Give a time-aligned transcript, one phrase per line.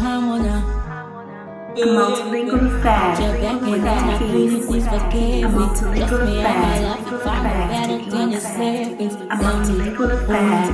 [0.00, 0.62] On now.
[1.76, 3.12] Multilingual affair
[3.66, 3.84] with
[4.32, 4.66] keys.
[4.66, 6.24] A multilingual
[8.40, 8.80] affair.
[8.96, 10.64] A multilingual affair.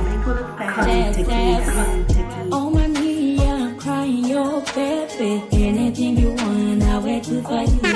[0.73, 2.53] Calling to.
[2.55, 5.43] On my knee, yeah, I'm crying your baby.
[5.51, 7.79] Anything you want, I'll wait to for you.
[7.83, 7.91] I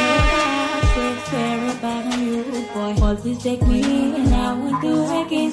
[0.00, 2.42] know that I should care about you,
[2.74, 2.92] boy.
[3.06, 3.80] Always take me
[4.16, 5.52] and I won't do again.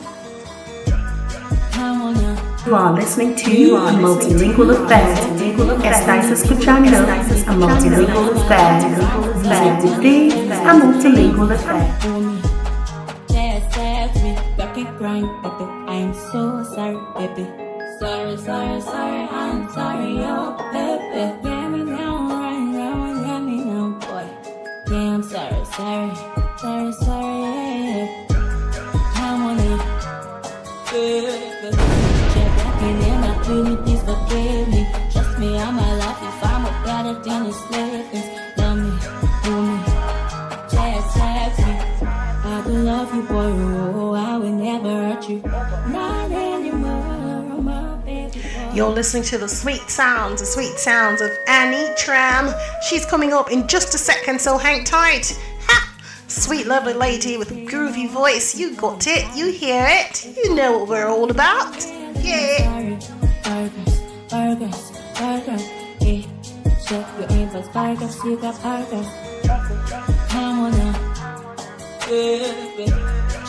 [2.64, 2.96] Come on now.
[2.96, 5.18] You are listening to a multilingual affair.
[5.84, 8.80] Estás escuchando a multilingual affair.
[8.80, 9.02] To
[10.54, 11.88] a multilingual affair.
[12.00, 12.42] for me.
[13.28, 15.66] Just ask me, back and grind, baby.
[15.88, 17.50] I'm so sorry, baby.
[18.00, 21.36] Sorry, sorry, sorry, I'm sorry, oh, baby.
[21.44, 24.26] Get me down, right now, let me know, boy.
[24.88, 26.12] Sorry, sorry, sorry,
[48.76, 52.54] You're listening to the sweet sounds, the sweet sounds of Anitram.
[52.88, 55.36] She's coming up in just a second, so hang tight.
[56.28, 58.56] Sweet, lovely lady with a groovy voice.
[58.58, 61.86] You got it, you hear it, you know what we're all about.
[62.18, 63.00] Yeah.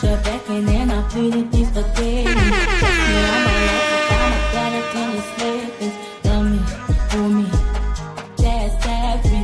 [0.05, 2.49] Check back and then I feel it, please forgive me.
[2.79, 5.95] Trust me, I'm a lover, I'm a better than the slavings.
[6.25, 6.59] Love me,
[7.09, 7.45] hold me,
[8.45, 9.41] ask me.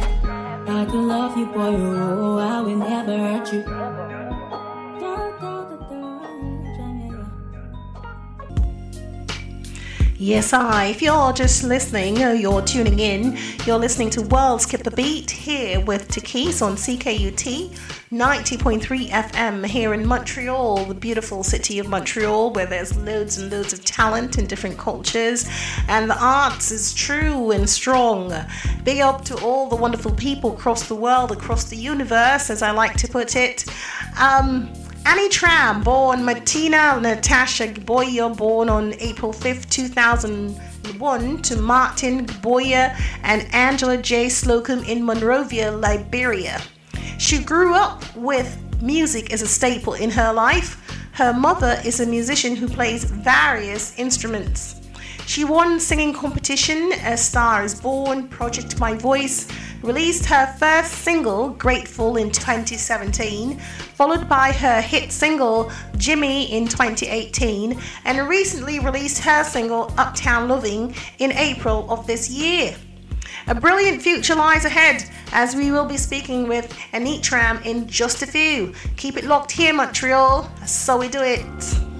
[0.69, 1.75] I do love you, boy.
[1.75, 4.00] Oh, I will never hurt you.
[10.23, 10.85] Yes, I.
[10.85, 15.31] If you're just listening, or you're tuning in, you're listening to World Skip the Beat
[15.31, 17.75] here with Takis on CKUT
[18.11, 23.73] 90.3 FM here in Montreal, the beautiful city of Montreal, where there's loads and loads
[23.73, 25.49] of talent in different cultures,
[25.87, 28.31] and the arts is true and strong.
[28.83, 32.69] Big up to all the wonderful people across the world, across the universe, as I
[32.69, 33.65] like to put it.
[34.19, 34.71] Um,
[35.03, 43.97] Anitram, born Martina Natasha Gboya, born on April 5th, 2001, to Martin Gboya and Angela
[43.97, 44.29] J.
[44.29, 46.61] Slocum in Monrovia, Liberia.
[47.17, 50.77] She grew up with music as a staple in her life.
[51.13, 54.81] Her mother is a musician who plays various instruments.
[55.25, 59.47] She won singing competition A Star is Born, Project My Voice,
[59.83, 67.79] released her first single, Grateful, in 2017, followed by her hit single, Jimmy, in 2018,
[68.05, 72.75] and recently released her single, Uptown Loving, in April of this year.
[73.47, 78.27] A brilliant future lies ahead as we will be speaking with Anitram in just a
[78.27, 78.73] few.
[78.97, 80.49] Keep it locked here, Montreal.
[80.65, 81.90] So we do it.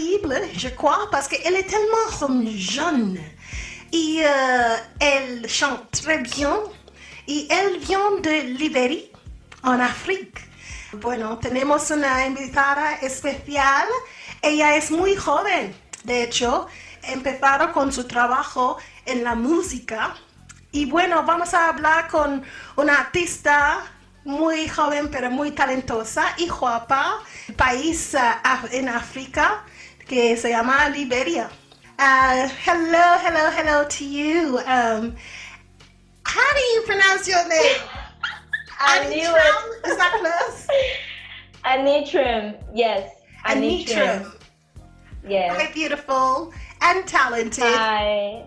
[0.00, 3.18] Incroyable, je crois, parce qu'elle est tellement jeune.
[3.92, 6.58] Et euh, elle chante très bien.
[7.26, 9.02] Y él vient de Liberia,
[9.62, 10.40] en África.
[10.94, 13.86] Bueno, tenemos una invitada especial.
[14.42, 15.74] Ella es muy joven.
[16.04, 16.66] De hecho,
[17.02, 20.14] empezaron con su trabajo en la música.
[20.72, 22.42] Y bueno, vamos a hablar con
[22.76, 23.80] una artista
[24.24, 27.18] muy joven, pero muy talentosa y guapa,
[27.56, 29.64] país af- en África
[30.10, 31.48] que se llama Liberia.
[31.96, 34.58] Uh, hello, hello, hello to you.
[34.66, 35.14] Um,
[36.24, 37.76] how do you pronounce your name?
[38.80, 39.88] I knew it.
[39.88, 40.66] Is that close?
[41.64, 43.08] Anitram, yes.
[43.46, 44.34] Anitram.
[45.28, 45.56] Yes.
[45.56, 47.62] Very beautiful and talented.
[47.62, 48.46] Hi.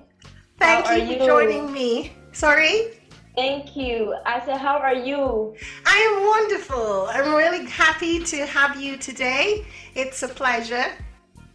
[0.60, 1.26] Thank how you for you?
[1.26, 2.12] joining me.
[2.34, 3.00] Sorry?
[3.38, 4.14] Thank you.
[4.26, 5.56] I said, how are you?
[5.86, 7.08] I am wonderful.
[7.10, 9.66] I'm really happy to have you today.
[9.96, 10.92] It's a pleasure.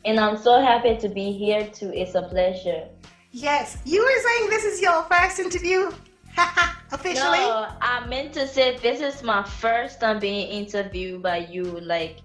[0.08, 1.92] And I'm so happy to be here too.
[1.94, 2.88] It's a pleasure.
[3.30, 5.90] Yes, you were saying this is your first interview
[6.92, 7.44] officially.
[7.44, 11.64] No, I meant to say this is my first time being interviewed by you.
[11.80, 12.20] Like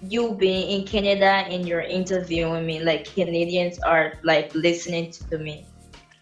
[0.00, 2.80] you being in Canada and you're interviewing me.
[2.80, 5.66] Like Canadians are like listening to me.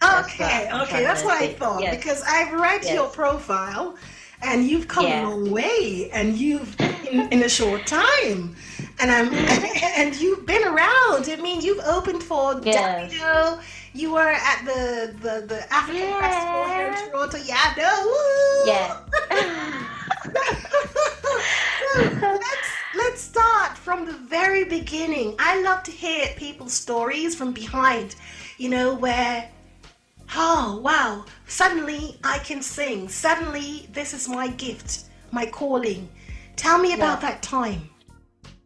[0.00, 1.94] That's Okay, what okay, that's what I thought Yes.
[1.96, 2.92] because I've read Yes.
[2.94, 3.94] your profile
[4.42, 5.22] and you've come Yeah.
[5.22, 6.78] a long way and you've
[7.10, 8.54] in, in a short time
[9.00, 9.32] and I'm
[9.98, 11.28] and you've been around.
[11.28, 13.12] I mean, you've opened for Yes.
[13.12, 13.60] Davido.
[13.94, 16.20] You were at the the, the African Yeah.
[16.20, 17.38] Festival here in Toronto.
[17.44, 18.02] Yeah, no.
[18.06, 18.70] woo!
[18.70, 18.96] Yeah.
[21.94, 25.34] so let's let's start from the very beginning.
[25.38, 28.14] I love to hear people's stories from behind.
[28.58, 29.48] You know where.
[30.36, 31.24] Oh wow!
[31.46, 33.08] Suddenly I can sing.
[33.08, 36.08] Suddenly this is my gift, my calling.
[36.56, 37.30] Tell me about Yeah.
[37.30, 37.90] that time.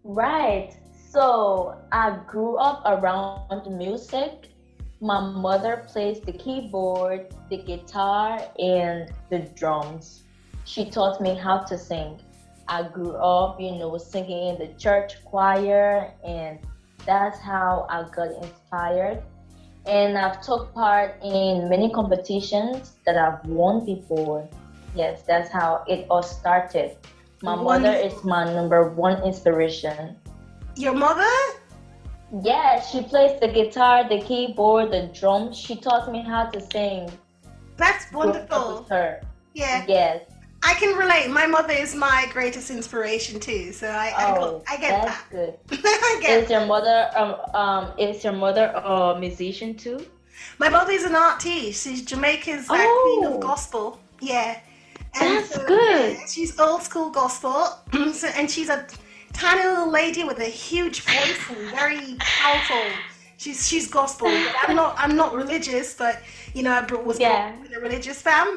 [0.05, 0.75] Right.
[1.11, 4.49] So I grew up around music.
[5.01, 10.23] My mother plays the keyboard, the guitar, and the drums.
[10.65, 12.21] She taught me how to sing.
[12.69, 16.59] I grew up, you know, singing in the church choir, and
[17.05, 19.23] that's how I got inspired.
[19.87, 24.49] And I've took part in many competitions that I've won before.
[24.95, 26.97] Yes, that's how it all started.
[27.43, 30.17] My mother is my number one inspiration.
[30.77, 31.29] Your mother?
[32.43, 35.59] Yeah, she plays the guitar, the keyboard, the drums.
[35.59, 37.11] She taught me how to sing.
[37.77, 38.81] That's wonderful.
[38.81, 39.21] with her.
[39.55, 40.32] Yeah, Yes.
[40.73, 41.29] I can relate.
[41.31, 45.23] My mother is my greatest inspiration too, so I I, Oh, go, I get that's
[45.23, 45.31] that.
[45.31, 45.53] good.
[45.85, 47.33] I get Is your mother um
[47.63, 49.99] um is your mother a musician too?
[50.59, 51.85] My mother is an artiste.
[51.85, 53.35] She's Jamaica's uh, queen Oh.
[53.35, 53.85] of gospel.
[54.21, 54.61] Yeah.
[55.19, 56.17] That's good.
[56.17, 57.57] yeah, she's old school gospel.
[58.21, 58.87] so, and she's a
[59.35, 62.85] tiny little lady with a huge voice and very powerful.
[63.37, 64.29] She's she's gospel.
[64.63, 66.15] I'm not I'm not religious, but
[66.55, 67.53] you know I brought, was Yeah.
[67.67, 68.49] in a religious fam.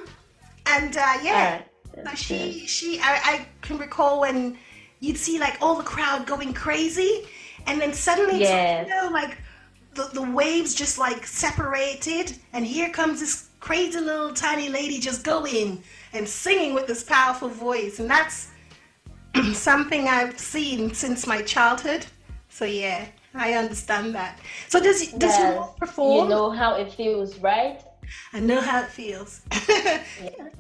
[0.76, 1.62] And uh, yeah,
[2.04, 4.58] that's she she I, I can recall when
[5.00, 7.26] you'd see like all the crowd going crazy,
[7.68, 8.88] and then suddenly Yes.
[8.88, 9.38] you know like
[9.94, 15.24] the the waves just like separated, and here comes this crazy little tiny lady just
[15.24, 15.82] going
[16.14, 18.50] and singing with this powerful voice, and that's
[19.54, 22.06] something I've seen since my childhood.
[22.50, 24.40] So yeah, I understand that.
[24.70, 25.56] So does does your Yes.
[25.56, 26.26] mom perform?
[26.26, 27.82] You know how it feels, right?
[28.34, 29.42] I know how it feels.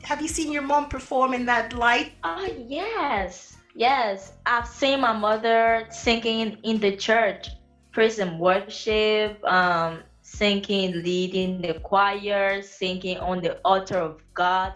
[0.04, 2.14] Have you seen your mom perform in that light?
[2.24, 4.34] Oh yes, yes.
[4.46, 7.50] I've seen my mother singing in the church,
[7.92, 14.74] praise and worship, um, singing, leading the choir, singing on the altar of God,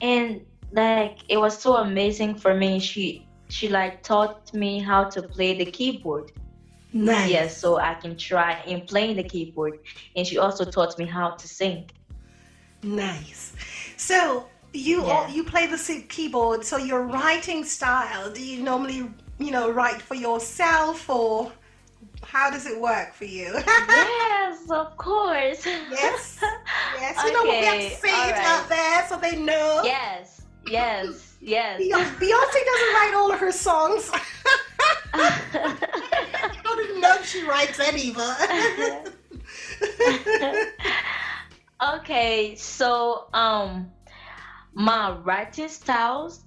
[0.00, 0.40] and
[0.72, 2.78] like it was so amazing for me.
[2.80, 6.32] She she like taught me how to play the keyboard.
[6.92, 7.30] Nice.
[7.30, 9.78] Yes, so I can try in playing the keyboard,
[10.16, 11.88] and she also taught me how to sing.
[12.82, 13.52] Nice.
[13.96, 15.28] So you Yeah.
[15.28, 15.78] you play the
[16.08, 16.64] keyboard.
[16.64, 19.08] So your writing style, do you normally
[19.38, 21.52] you know write for yourself or
[22.24, 23.52] how does it work for you?
[23.66, 25.64] yes, of course.
[25.66, 26.38] yes.
[27.00, 27.14] Yes.
[27.24, 28.44] You know what we have to Okay, say alright.
[28.46, 29.82] out there so they know.
[29.84, 31.80] Yes, yes, yes.
[31.80, 34.10] Beyonce doesn't write all of her songs.
[37.00, 37.78] Know she writes
[38.14, 39.14] but.
[41.96, 43.90] okay, so um
[44.74, 46.44] my writing styles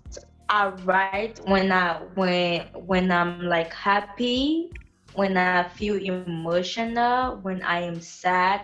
[0.50, 4.72] I write when I when when I'm like happy,
[5.16, 8.62] when I feel emotional, when I am sad,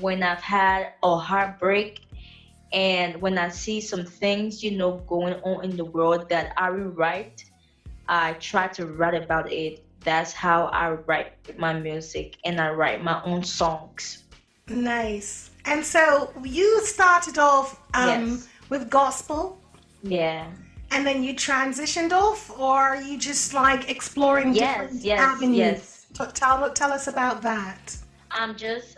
[0.00, 2.00] when I've had a heartbreak
[2.72, 6.70] and when I see some things, you know, going on in the world that I
[6.70, 7.44] write,
[8.08, 9.84] I try to write about it.
[10.04, 14.24] That's how I write my music and I write my own songs.
[14.68, 15.50] Nice.
[15.64, 18.48] And so you started off um, Yes.
[18.68, 19.58] with gospel,
[20.02, 20.46] Yeah.
[20.90, 25.56] and then you transitioned off, or are you just like exploring Yes, different yes, avenues?
[25.56, 26.06] yes.
[26.14, 27.96] T- Tell, tell us about that.
[28.30, 28.96] I'm just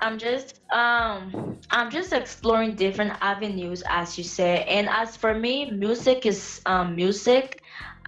[0.00, 4.64] I'm just um I'm just exploring different avenues as you say.
[4.64, 7.59] And as for me, music is um music.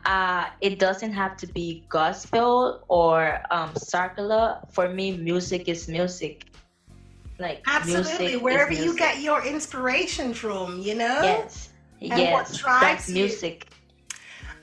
[0.05, 4.59] Uh it doesn't have to be gospel or um circular.
[4.71, 6.47] For me, music is music.
[7.39, 8.37] Like Absolutely.
[8.37, 11.21] Wherever you get your inspiration from, you know?
[11.23, 11.71] Yes.
[12.01, 12.59] And what yes.
[12.59, 13.15] drives That's you.
[13.15, 13.67] music.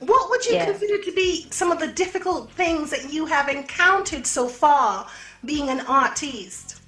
[0.00, 0.64] What would you Yeah.
[0.64, 5.06] consider to be some of the difficult things that you have encountered so far
[5.44, 6.80] being an artist?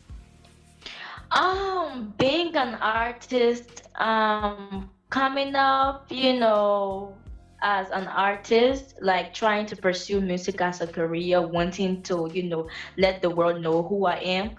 [1.31, 7.15] Um, being an artist, um, coming up, you know,
[7.63, 12.69] as an artist, like trying to pursue music as a career, wanting to, you know,
[12.99, 14.57] let the world know who I am.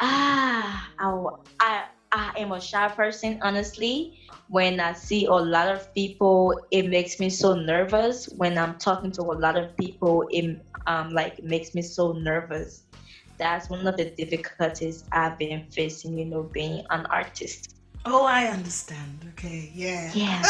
[0.00, 1.26] Ah, I,
[1.60, 4.18] I, I am a shy person, honestly.
[4.48, 8.28] When I see a lot of people, it makes me so nervous.
[8.36, 12.84] When I'm talking to a lot of people, it um, like makes me so nervous
[13.38, 17.74] that's one of the difficulties I've been facing, you know, being an artist.
[18.04, 19.32] Oh, I understand.
[19.32, 20.10] Okay, yeah.
[20.12, 20.42] Yeah.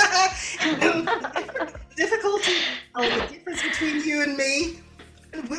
[1.98, 2.52] Difficulty
[2.94, 4.78] oh, the difference between you and me,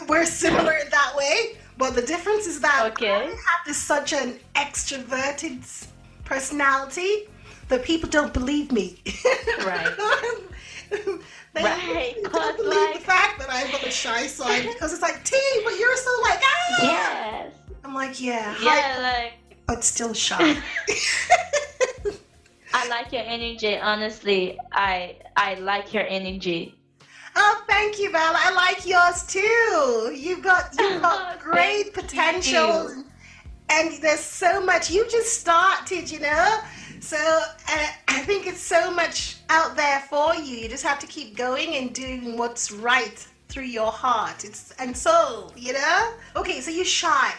[0.07, 1.57] we're similar in that way.
[1.77, 3.11] But the difference is that Okay.
[3.11, 5.59] I have this such an extroverted
[6.23, 7.27] personality
[7.67, 9.01] that people don't believe me.
[9.65, 9.91] Right.
[11.53, 15.01] they Right, don't believe like- the fact that I've got a shy side because it's
[15.01, 16.81] like, T, but you're so like, ah.
[16.83, 17.51] Yes.
[17.83, 19.33] I'm like, yeah, hi, like
[19.67, 20.57] but still shy.
[22.73, 23.77] I like your energy.
[23.77, 26.75] Honestly, I I like your energy.
[27.35, 28.33] Oh, thank you, Val.
[28.35, 30.11] I like yours too.
[30.15, 33.05] You've got you've got Oh, great potential, you.
[33.69, 34.89] and there's so much.
[34.91, 36.59] You just started, you know.
[36.99, 40.57] So uh, I think it's so much out there for you.
[40.57, 44.43] You just have to keep going and doing what's right through your heart.
[44.43, 46.13] It's and soul, you know.
[46.35, 47.33] Okay, so you're shy.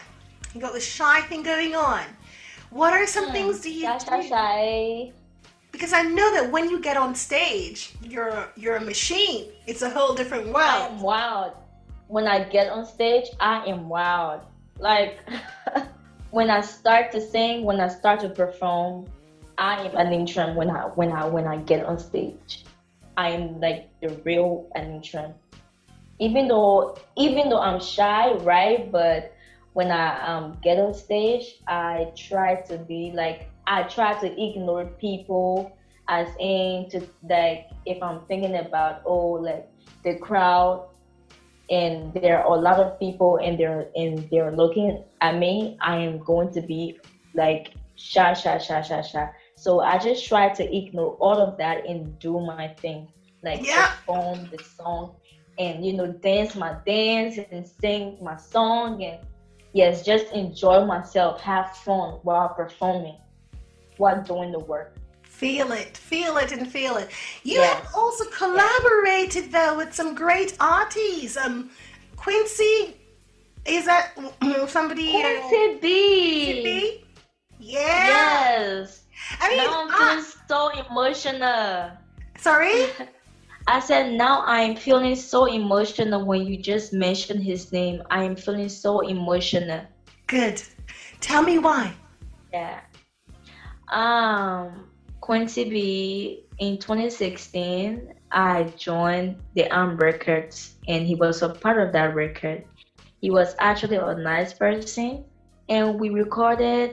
[0.53, 2.03] You got the shy thing going on.
[2.71, 5.11] What are some things do you Shy, shy, shy.
[5.71, 9.47] Because I know that when you get on stage, you're you're a machine.
[9.67, 10.57] It's a whole different world.
[10.57, 11.53] I am wild.
[12.07, 14.41] When I get on stage, I am wild.
[14.79, 15.19] Like
[16.31, 19.05] when I start to sing, when I start to perform,
[19.57, 22.65] I am an intern when I when I when I get on stage.
[23.15, 25.33] I am like the real intern.
[26.19, 28.91] Even though even though I'm shy, right?
[28.91, 29.33] But
[29.73, 34.85] when I um, get on stage, I try to be like I try to ignore
[34.99, 35.73] people
[36.09, 39.65] as in to like if I'm thinking about oh like
[40.03, 40.81] the crowd
[41.69, 45.97] and there are a lot of people and they're and they're looking at me, I
[45.97, 46.93] am going to be
[47.33, 49.27] like shy, shy, shy, shy, shy.
[49.55, 53.07] So I just try to ignore all of that and do my thing,
[53.43, 53.87] like Yeah.
[53.87, 55.11] perform the song
[55.57, 59.09] and you know dance my dance and sing my song and
[59.73, 63.17] yes, just enjoy myself, have fun while performing,
[64.01, 64.93] while doing the work.
[65.23, 67.09] Feel it, feel it, and feel it.
[67.43, 67.83] You Yes.
[67.83, 71.37] have also collaborated though with some great artists.
[71.37, 71.69] Um,
[72.15, 72.97] Quincy,
[73.65, 74.05] is that
[74.67, 75.09] somebody?
[75.15, 76.63] uh, Quincy B.
[76.63, 77.03] B?
[77.59, 78.05] Yeah.
[78.13, 79.03] Yes.
[79.39, 81.91] I mean, now I'm feeling so emotional.
[82.37, 82.73] sorry.
[83.67, 88.01] I said now I'm feeling so emotional when you just mentioned his name.
[88.09, 89.81] I am feeling so emotional.
[90.27, 90.61] Good.
[91.21, 91.93] Tell me why.
[92.51, 92.79] Yeah.
[93.91, 94.87] Um
[95.21, 101.91] Quincy B in 2016 I joined the Arm Records and he was a part of
[101.93, 102.61] that record.
[103.21, 105.21] He was actually a nice person
[105.69, 106.91] and we recorded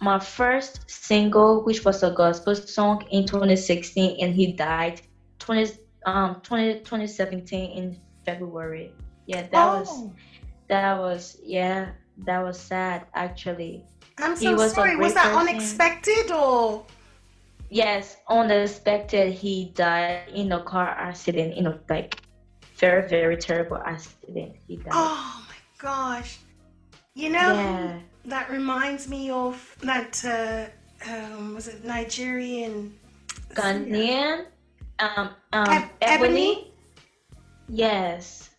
[0.00, 4.94] my first single which was a gospel song in 2016 and he died
[5.38, 5.66] 20
[6.06, 7.94] um 20, 2017 in
[8.24, 8.92] February.
[9.26, 10.12] Yeah, that was oh,
[10.68, 11.90] that was yeah,
[12.26, 13.82] that was sad actually.
[14.22, 14.96] I'm he so was sorry.
[14.96, 16.84] Was that unexpected or?
[17.70, 22.20] Yes, unexpected he died in a car accident, in a like
[22.76, 24.56] very, very terrible accident.
[24.66, 24.88] He died.
[24.92, 26.38] Oh my gosh.
[27.14, 27.98] You know, yeah.
[28.26, 32.94] that reminds me of that, uh, um, was it Nigerian?
[33.54, 34.46] Ghanaian.
[34.98, 36.26] Um um Eb- Ebony.
[36.26, 36.72] Ebony?
[37.68, 38.49] Yes.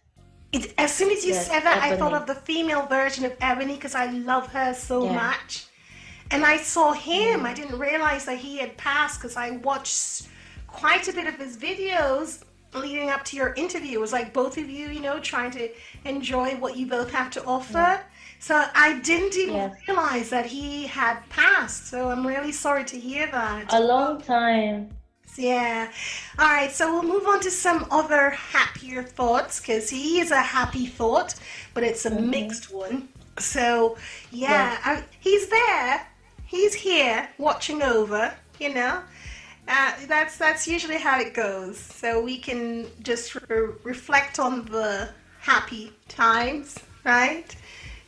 [0.52, 3.34] It, as soon as you Yes, said that, I thought of the female version of
[3.42, 5.14] Ebony because I love her so Yeah.
[5.14, 5.66] much.
[6.30, 7.46] And I saw him.
[7.46, 10.28] I didn't realize that he had passed because I watched
[10.68, 12.44] quite a bit of his videos
[12.74, 13.98] leading up to your interview.
[13.98, 15.70] It was like both of you, you know, trying to
[16.06, 18.00] enjoy what you both have to offer.
[18.40, 19.76] So I didn't even Yes.
[19.88, 21.88] realize that he had passed.
[21.88, 23.74] So I'm really sorry to hear that.
[23.74, 24.90] A long time.
[25.38, 25.92] Yeah.
[26.40, 26.72] All right.
[26.72, 31.36] So we'll move on to some other happier thoughts because he is a happy thought,
[31.74, 33.08] but it's a mixed one.
[33.40, 33.98] So
[34.32, 36.06] yeah, I, he's there.
[36.46, 38.34] He's here watching over.
[38.60, 39.02] You know.
[39.68, 41.78] Uh, that's that's usually how it goes.
[41.80, 45.10] So we can just re- reflect on the
[45.40, 47.56] happy times, right?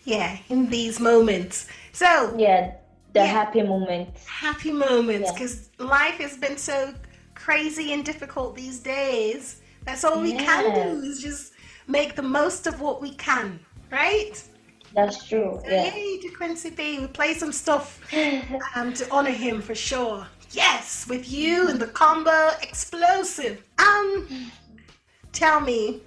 [0.03, 1.68] Yeah, in these moments.
[1.94, 2.74] So Yeah.
[3.13, 3.25] The Yeah.
[3.27, 4.25] happy moments.
[4.25, 5.34] happy moments Yeah.
[5.34, 6.94] because life has been so
[7.36, 9.62] crazy and difficult these days.
[9.86, 11.54] That's all we can do is just
[11.88, 13.60] make the most of what we can,
[13.92, 14.42] right?
[14.94, 15.60] That's true.
[15.63, 15.94] So Yeah.
[15.94, 17.00] yay to Quincy B.
[17.00, 18.00] We play some stuff
[18.75, 20.28] um, to honor him for sure.
[20.52, 23.63] Yes, with you and the combo explosive.
[23.80, 24.52] Um,
[25.32, 26.02] tell me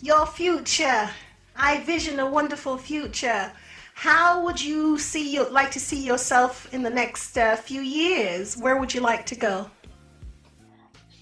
[0.00, 1.10] your future.
[1.54, 3.52] I vision a wonderful future.
[3.94, 8.56] How would you see you like to see yourself in the next uh, few years?
[8.56, 9.70] Where would you like to go?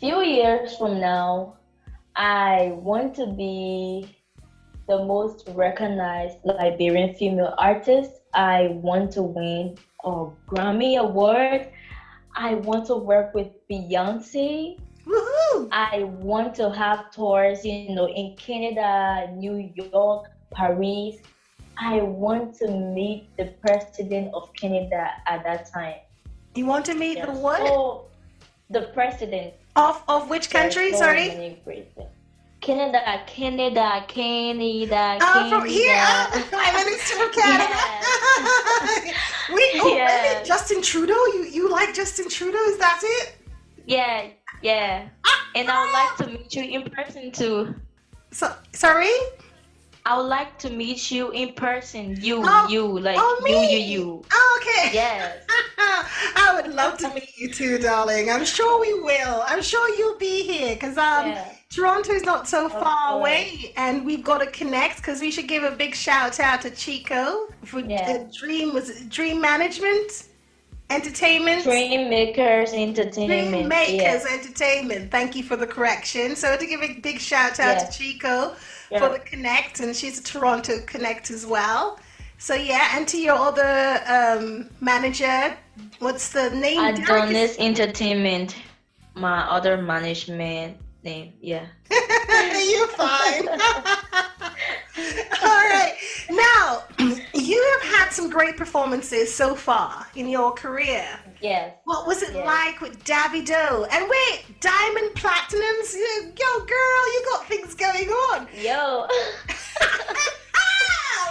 [0.00, 1.56] Few years from now,
[2.16, 4.16] I want to be
[4.88, 8.12] the most recognized Liberian female artist.
[8.34, 11.68] I want to win a Grammy Award.
[12.34, 14.78] I want to work with Beyonce.
[15.06, 15.68] Woohoo!
[15.72, 21.16] I want to have tours, you know, in Canada, New York, Paris.
[21.78, 25.96] I want to meet the president of Canada at that time.
[26.54, 27.58] You want to meet the what?
[27.58, 28.08] So,
[28.70, 29.54] the president.
[29.76, 30.92] Of of which country?
[30.92, 31.60] So Sorry.
[32.62, 36.48] Canada, Canada, Canada, Oh, from here, oh, Canada.
[36.50, 37.74] Prime Minister of Canada.
[39.54, 40.34] we, oh, Yes.
[40.34, 40.44] really?
[40.46, 41.22] Justin Trudeau.
[41.34, 42.58] You you like Justin Trudeau?
[42.72, 43.36] Is that it?
[43.86, 44.28] Yeah,
[44.62, 45.08] yeah.
[45.26, 46.16] Ah, and I would like ah.
[46.24, 47.74] to meet you in person too.
[48.32, 49.12] So sorry.
[50.06, 52.16] I would like to meet you in person.
[52.20, 53.72] You, Oh, you, like oh, you, me.
[53.72, 54.24] you, you.
[54.32, 54.90] Oh, okay.
[54.94, 55.44] Yes.
[55.78, 58.30] I would love to meet you too, darling.
[58.30, 59.42] I'm sure we will.
[59.46, 61.52] I'm sure you'll be here because um, Yeah.
[61.70, 64.98] Toronto's not so far away, and we've got to connect.
[64.98, 68.08] Because we should give a big shout out to Chico for Yeah.
[68.28, 70.28] uh, Dream was Dream Management,
[70.88, 71.64] Entertainment.
[71.64, 73.50] Dream Makers Entertainment.
[73.50, 74.26] Dream Makers Yes.
[74.30, 75.10] Entertainment.
[75.10, 76.36] Thank you for the correction.
[76.36, 77.84] So to give a big shout out Yeah.
[77.86, 78.54] to Chico
[78.90, 79.00] Yeah.
[79.00, 81.98] for the connect, and she's a Toronto connect as well.
[82.38, 85.56] So yeah, and to your other um, manager,
[85.98, 86.76] what's the name?
[86.94, 88.56] Derek is- Adonis Entertainment.
[89.14, 91.32] My other management name.
[91.40, 91.66] Yeah.
[91.90, 93.48] You're fine.
[95.42, 95.94] All right.
[96.30, 96.82] Now,
[97.34, 101.06] you have had some great performances so far in your career.
[101.40, 101.74] Yes.
[101.84, 102.46] What was it Yes.
[102.46, 103.86] like with Davido?
[103.92, 105.94] And wait, Diamond Platnumz?
[105.94, 108.48] Yo, girl, you got things going on.
[108.54, 109.06] Yo.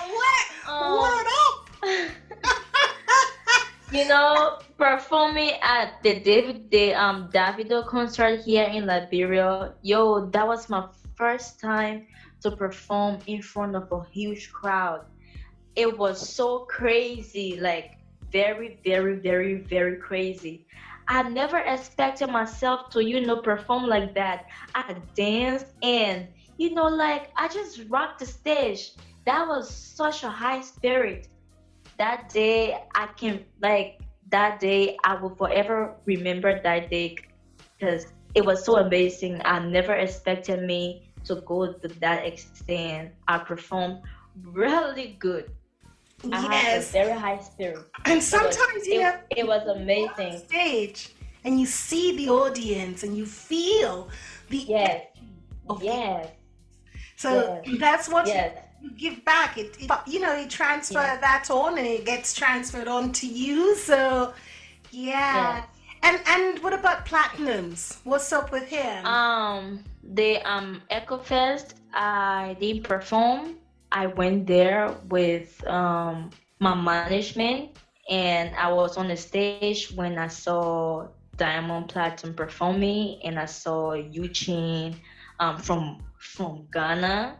[0.08, 0.46] What?
[0.68, 1.02] Oh.
[1.02, 1.56] Word up.
[3.92, 10.48] you know, performing at the David the um Davido concert here in Liberia, yo, that
[10.48, 12.08] was my first time
[12.42, 15.06] to perform in front of a huge crowd.
[15.76, 17.95] It was so crazy, like
[18.36, 20.68] very, very, very, very crazy.
[21.08, 24.46] I never expected myself to, you know, perform like that.
[24.76, 26.28] I danced and,
[26.58, 28.92] you know, like I just rocked the stage.
[29.26, 31.28] That was such a high spirit
[31.98, 34.00] that day i can like
[34.32, 37.16] that day i will forever remember that day
[37.80, 43.38] because it was so amazing i never expected me to go to that extent i
[43.38, 44.02] performed
[44.44, 45.50] really good
[46.24, 46.92] Yes.
[46.92, 51.60] very high spirit And sometimes, you it, know, it was walk on amazing stage and
[51.60, 54.10] you see the audience and you feel
[54.50, 55.04] the yes
[55.82, 56.28] yes
[57.18, 57.78] So Yes.
[57.80, 59.58] that's what yes you give back.
[59.58, 61.18] It, it you know you transfer Yeah.
[61.22, 63.76] that on and it gets transferred on to you.
[63.76, 64.34] So
[64.92, 65.58] yeah.
[65.58, 65.68] Yes.
[66.04, 67.98] And and what about Platnumz?
[68.04, 69.06] What's up with him?
[69.06, 73.56] Um, the um EcoFest, I didn't perform.
[73.92, 77.78] I went there with um my management,
[78.10, 83.94] and I was on the stage when I saw Diamond Platinum performing, and I saw
[83.94, 84.96] Eugene
[85.40, 87.38] um from from Ghana.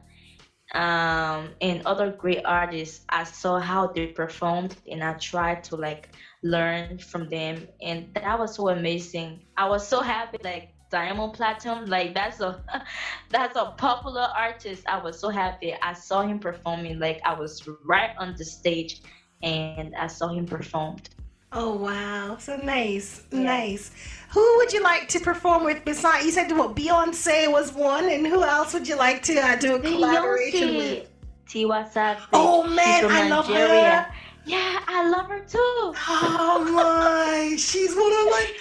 [0.74, 6.10] Um, and other great artists, I saw how they performed, and I tried to like
[6.44, 11.86] learn from them and that was so amazing i was so happy like diamond platinum
[11.96, 12.52] like that's a
[13.36, 17.54] that's a popular artist i was so happy i saw him performing like i was
[17.84, 19.02] right on the stage
[19.44, 21.10] and i saw him performed
[21.58, 23.44] oh wow, so nice, Yeah.
[23.58, 23.86] nice.
[24.36, 25.80] Who would you like to perform with?
[25.86, 29.56] Besides, you said what Beyonce was one, and who else would you like to uh,
[29.56, 31.10] do a collaboration with?
[31.50, 32.24] Tiwa Savage.
[32.34, 34.06] Oh, man, I love her.
[34.46, 35.96] Yeah, I love her too.
[36.08, 38.54] Oh my, she's one of like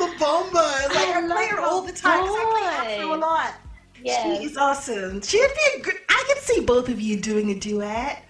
[0.00, 0.88] the bombers.
[0.94, 3.54] Like I, I play her all the time I play Afro a lot.
[4.02, 4.22] Yes.
[4.22, 5.20] She is awesome.
[5.20, 5.94] She'd be a good.
[6.08, 8.24] I could see both of you doing a duet.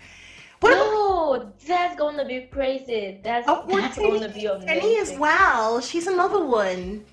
[0.61, 3.19] What about that's gonna be crazy.
[3.23, 4.69] That's, oh, what that's gonna be amazing.
[4.69, 5.81] Teni as well.
[5.81, 7.05] She's another one.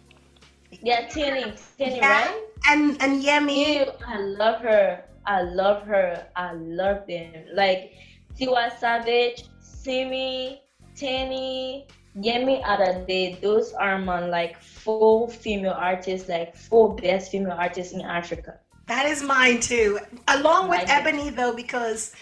[0.81, 2.43] Yeah, Teni, Teni, Yeah, right?
[2.69, 3.85] and and Yemi.
[3.85, 5.03] Ew, I love her.
[5.25, 6.27] I love her.
[6.35, 7.31] I love them.
[7.53, 7.93] Like
[8.37, 10.61] Tiwa Savage, Simi,
[10.95, 11.85] Teni,
[12.17, 13.39] Yemi Alade.
[13.41, 18.59] Those are my like four female artists, like four best female artists in Africa.
[18.87, 19.99] That is mine too.
[20.27, 20.83] Along with.
[20.87, 22.13] Ebony though, because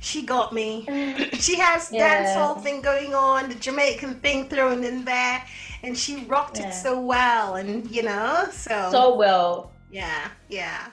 [0.00, 0.84] she got me.
[1.34, 2.24] she has Yeah.
[2.24, 5.42] dancehall thing going on, the Jamaican thing thrown in there,
[5.82, 6.68] and she rocked Yeah.
[6.68, 7.54] it so well.
[7.56, 9.72] And you know, so So well.
[9.90, 10.88] yeah, yeah.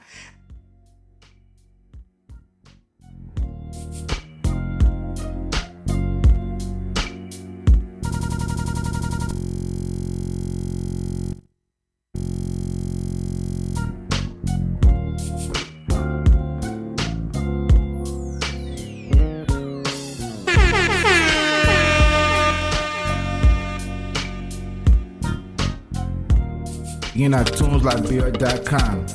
[27.15, 29.05] Begin at tunesliberia.com.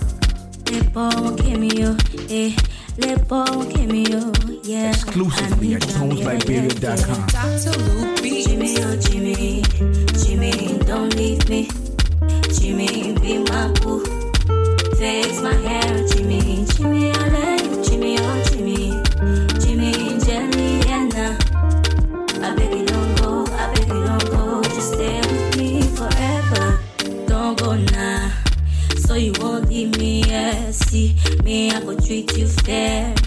[4.89, 7.27] Exclusively at tunesliberia.com.
[8.17, 9.63] Jimmy, oh Jimmy,
[10.25, 11.69] Jimmy, don't leave me.
[12.59, 14.03] Jimmy, be my boo.
[14.97, 17.85] Fix my hair, Jimmy, Jimmy, I love you.
[17.85, 18.60] Jimmy, oh Jimmy, Jimmy,
[32.11, 33.20] treat you fair.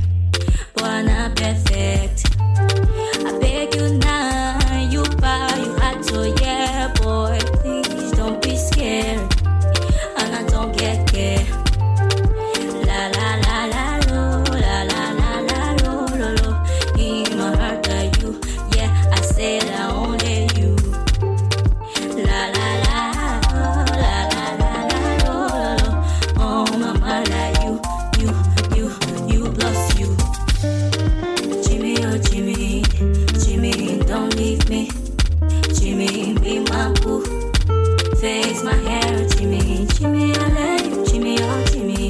[38.24, 38.30] My
[38.76, 41.06] hair, Jimmy, Jimmy, I love you.
[41.06, 42.10] Jimmy, oh Jimmy,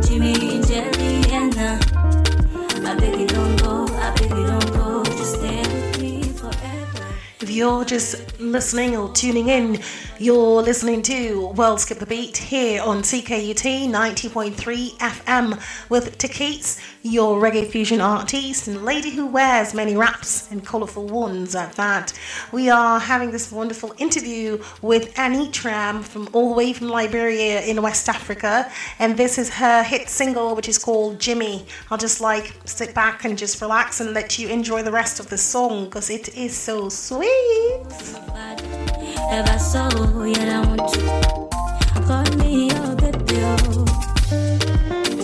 [0.00, 0.32] Jimmy,
[2.86, 5.04] I beg you don't go, I beg you don't go.
[5.04, 7.06] Just stay with me forever.
[7.40, 9.80] If you're just listening or tuning in,
[10.18, 17.38] you're listening to World Skip the Beat here on CKUT 90.3 FM with Takis, your
[17.38, 22.18] reggae fusion artist and lady who wears many wraps and colourful ones at that.
[22.50, 27.82] We are having this wonderful interview with Anitram from all the way from Liberia in
[27.82, 31.66] West Africa, and this is her hit single which is called Jimmy.
[31.90, 35.28] I'll just like sit back and just relax and let you enjoy the rest of
[35.28, 37.84] the song because it is so sweet.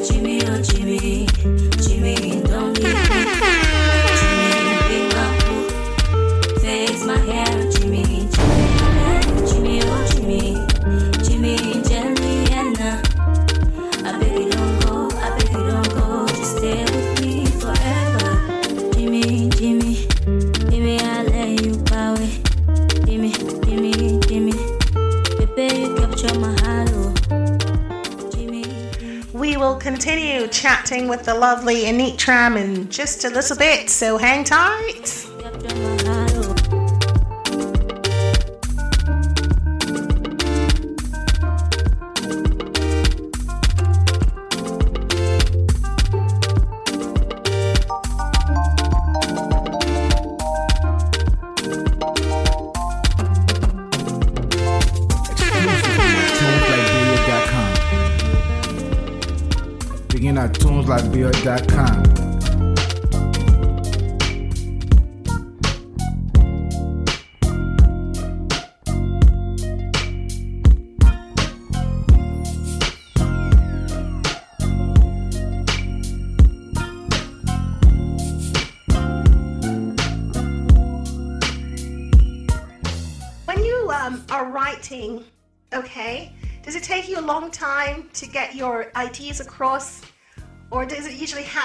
[0.07, 1.27] Jimmy, oh Jimmy,
[2.17, 2.50] Jimmy,
[30.61, 35.10] chatting with the lovely Anitram in just a little bit, so hang tight.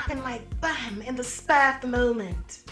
[0.05, 2.63] Happen like bam in the spur of the moment?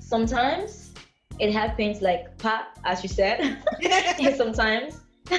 [0.00, 0.92] Sometimes
[1.38, 3.58] it happens like pop, as you said,
[4.18, 5.00] and sometimes,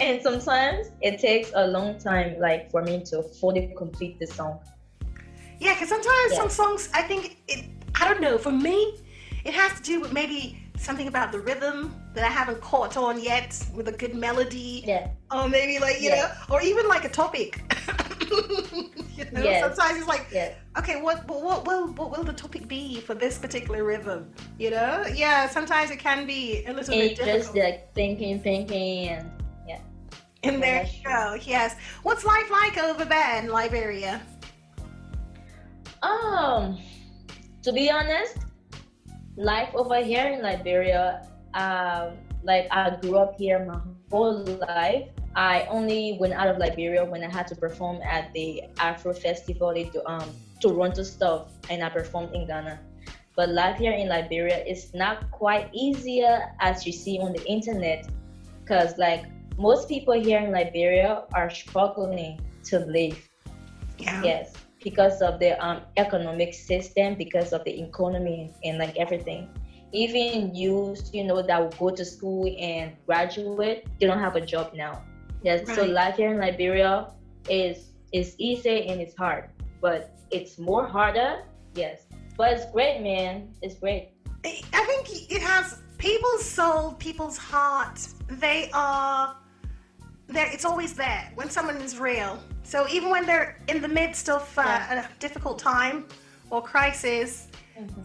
[0.00, 4.60] and sometimes it takes a long time, like for me to fully complete the song.
[5.58, 7.64] Yeah, because sometimes some songs, I think it,
[7.98, 8.98] I don't know, for me,
[9.46, 13.22] it has to do with maybe something about the rhythm that I haven't caught on
[13.22, 14.84] yet with a good melody.
[14.86, 15.08] Yeah.
[15.32, 16.34] Or maybe like, you Yeah.
[16.48, 17.62] know, or even like a topic.
[19.26, 19.62] you know, Yes.
[19.76, 20.54] sometimes it's like, Yeah.
[20.78, 24.32] okay, what, what, what will, what will the topic be for this particular rhythm?
[24.58, 25.04] You know?
[25.14, 27.64] Yeah, sometimes it can be a little It's bit just difficult.
[27.64, 29.30] like thinking, thinking, and
[29.68, 29.80] yeah.
[30.42, 31.76] and there you go, yes.
[32.02, 34.20] What's life like over there in Liberia?
[36.02, 36.78] Um,
[37.62, 38.38] to be honest,
[39.36, 43.80] life over here in Liberia, um, like I grew up here my
[44.10, 45.08] whole life.
[45.36, 49.70] I only went out of Liberia when I had to perform at the Afro Festival
[49.70, 50.28] in um,
[50.60, 52.80] Toronto stuff, and I performed in Ghana.
[53.36, 58.08] But life here in Liberia is not quite easier as you see on the internet,
[58.60, 59.24] because like
[59.56, 63.18] most people here in Liberia are struggling to live
[63.98, 64.22] Yeah.
[64.22, 69.48] yes because of the um, economic system because of the economy and like everything
[69.92, 74.40] even youth you know that will go to school and graduate they don't have a
[74.40, 75.02] job now
[75.42, 77.08] Yes, so life here in Liberia
[77.48, 77.76] is
[78.12, 79.48] is easy and it's hard,
[79.80, 80.00] but
[80.30, 81.42] it's more harder.
[81.74, 82.02] Yes,
[82.36, 83.48] but it's great, man.
[83.62, 84.10] It's great.
[84.44, 87.98] I I think it has people's soul, people's heart.
[88.28, 89.36] They are
[90.26, 90.48] there.
[90.52, 92.38] It's always there when someone is real.
[92.62, 95.06] So even when they're in the midst of uh, Yeah.
[95.06, 96.06] a difficult time
[96.50, 97.48] or crisis,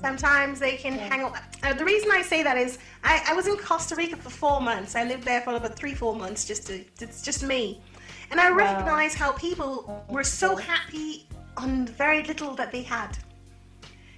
[0.01, 1.35] sometimes they can hang up.
[1.63, 4.61] Uh, the reason I say that is I, I was in Costa Rica for four
[4.61, 4.95] months.
[4.95, 6.45] I lived there for about three, four months.
[6.45, 7.81] Just to, it's just me,
[8.31, 13.17] and I recognize how people were so happy on very little that they had.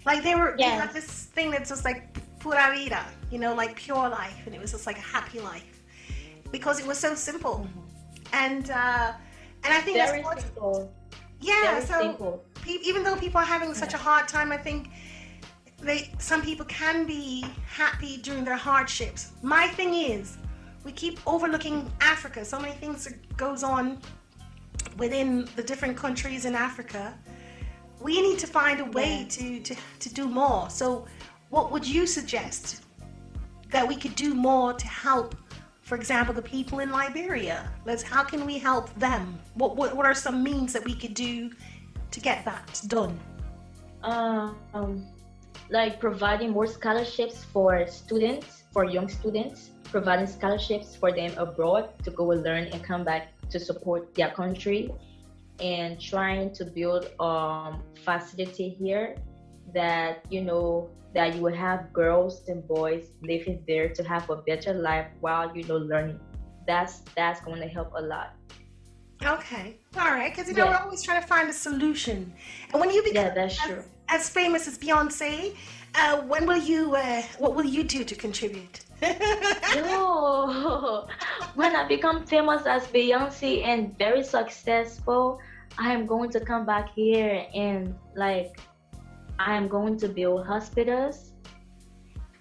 [0.05, 0.79] Like they were, they Yes.
[0.81, 1.99] had this thing that's just like
[2.39, 5.81] pura vida, you know, like pure life, and it was just like a happy life
[6.51, 7.67] because it was so simple.
[8.33, 9.13] And uh,
[9.63, 10.91] and I think Very that's what, simple.
[11.41, 11.79] yeah.
[11.81, 14.89] Very so pe- even though people are having such a hard time, I think
[15.81, 19.31] they some people can be happy during their hardships.
[19.41, 20.37] My thing is,
[20.83, 22.43] we keep overlooking Africa.
[22.43, 23.99] So many things that goes on
[24.97, 27.17] within the different countries in Africa.
[27.99, 30.69] We need to find a way to, to, to do more.
[30.69, 31.05] So,
[31.49, 32.83] what would you suggest
[33.71, 35.35] that we could do more to help,
[35.81, 37.71] for example, the people in Liberia?
[37.85, 38.03] Let's.
[38.03, 39.39] How can we help them?
[39.55, 41.51] What what, what are some means that we could do
[42.11, 43.19] to get that done?
[44.73, 45.05] um,
[45.69, 52.11] like providing more scholarships for students, for young students, providing scholarships for them abroad to
[52.11, 54.91] go and learn and come back to support their country,
[55.59, 59.15] and trying to build um facility here
[59.73, 64.35] that you know that you will have girls and boys living there to have a
[64.35, 66.19] better life while you know learning.
[66.67, 68.35] That's that's going to help a lot.
[69.25, 70.71] Okay, all right, because you know Yeah.
[70.71, 72.33] we're always trying to find a solution.
[72.71, 73.83] And when you become Yeah, that's as, true.
[74.09, 75.55] as famous as Beyonce,
[75.95, 76.95] uh, when will you?
[76.95, 78.81] Uh, what will you do to contribute?
[79.75, 81.07] Yo,
[81.55, 85.39] when I become famous as Beyonce and very successful,
[85.77, 88.59] I am going to come back here and like
[89.39, 91.33] I am going to build hospitals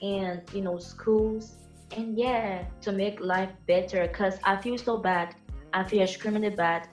[0.03, 1.55] and you know schools
[1.97, 5.35] and yeah to make life better because I feel so bad.
[5.77, 6.89] I feel extremely bad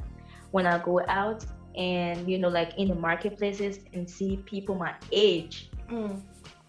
[0.52, 4.94] when I go out and you know like in the marketplaces and see people my
[5.12, 5.70] age.
[5.90, 6.22] Mm.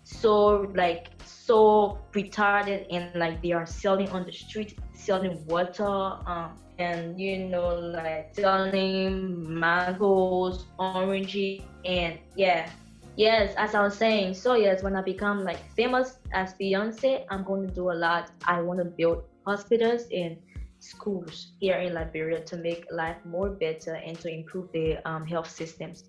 [0.05, 5.85] so like so retarded and like they are selling on the street selling water
[6.27, 12.69] um and you know like selling mangoes oranges and yeah.
[13.17, 17.45] Yes as i was saying so yes when i become like famous as beyonce i'm
[17.45, 18.31] going to do a lot.
[18.45, 20.37] I want to build hospitals and
[20.85, 25.51] schools here in liberia to make life more better and to improve the um, health
[25.51, 26.05] systems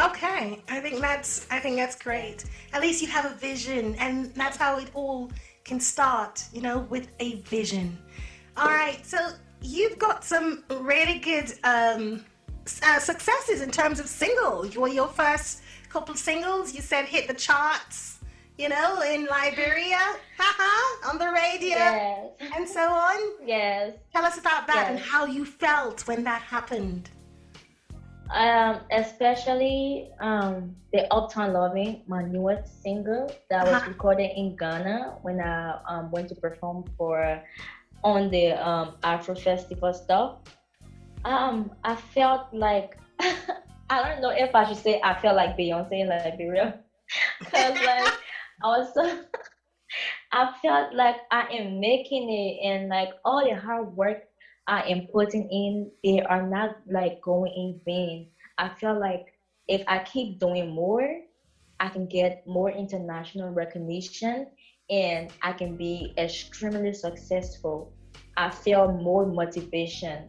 [0.00, 2.44] Okay, I think that's I think that's great.
[2.72, 5.30] At least you have a vision, and that's how it all
[5.64, 6.44] can start.
[6.52, 7.98] You know, with a vision.
[8.56, 9.18] All right, so
[9.60, 12.24] you've got some really good um,
[12.82, 14.74] uh, successes in terms of singles.
[14.74, 18.20] Your your first couple singles, you said hit the charts.
[18.58, 19.98] You know, in Liberia,
[20.38, 23.18] haha, on the radio, yes and so on.
[23.46, 27.10] yes Tell us about that and how you felt when that happened.
[28.30, 33.88] Um, especially um, the Uptown Loving, my newest single that was Uh-huh.
[33.88, 37.42] recorded in Ghana when I um, went to perform for
[38.04, 40.36] on the um, Afro Festival stuff.
[41.24, 42.96] Um, I felt like
[43.90, 46.80] I don't know if I should say I felt like Beyonce in Liberia,
[47.40, 48.12] because like
[48.62, 49.18] I was so.
[50.32, 54.18] I felt like I am making it, and like all the hard work
[54.66, 58.26] I am putting in, they are not like going in vain.
[58.58, 59.20] I feel like
[59.68, 61.06] if I keep doing more,
[61.80, 64.46] I can get more international recognition
[64.88, 67.88] and I can be extremely successful.
[68.36, 70.26] I feel more motivation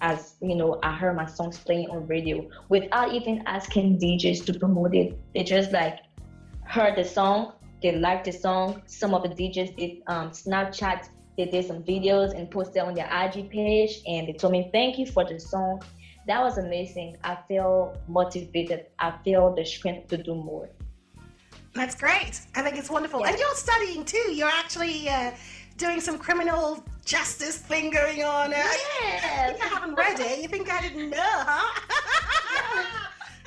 [0.00, 4.54] as you know I heard my songs playing on radio without even asking DJs to
[4.54, 5.08] promote it.
[5.34, 5.94] They just like
[6.66, 7.48] heard the song,
[7.84, 8.82] they liked the song.
[8.86, 13.10] Some of the DJs did um, Snapchat, they did some videos and posted on their
[13.22, 15.82] IG page, and they told me thank you for the song.
[16.26, 17.18] That was amazing.
[17.22, 18.86] I feel motivated.
[18.98, 20.70] I feel the strength to do more.
[21.74, 22.40] That's great.
[22.54, 23.20] I think it's wonderful.
[23.20, 23.28] Yeah.
[23.28, 24.32] And you're studying too.
[24.32, 25.32] You're actually uh,
[25.76, 28.54] doing some criminal justice thing going on.
[28.54, 30.40] Uh, I think I haven't read it.
[30.40, 31.80] You think I didn't know, huh?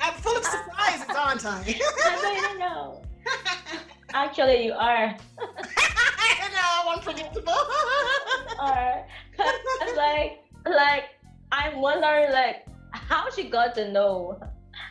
[0.00, 1.58] I'm full of surprises, aren't I?
[2.04, 3.02] I don't know.
[4.14, 5.16] Actually, you are.
[5.38, 7.52] no, unpredictable.
[8.58, 11.04] All right, cause like, like
[11.52, 14.40] I'm wondering, like, how she got to know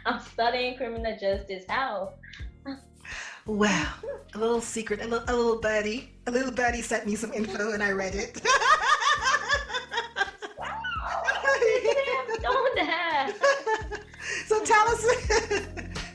[0.05, 1.65] I'm studying criminal justice.
[1.67, 2.13] How?
[3.45, 3.93] Wow,
[4.33, 7.71] a little secret, a little, a little buddy, a little buddy sent me some info,
[7.71, 8.41] and I read it.
[10.59, 10.81] wow,
[14.47, 15.05] so tell us,